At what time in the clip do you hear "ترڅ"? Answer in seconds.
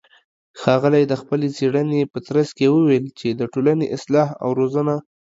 2.27-2.49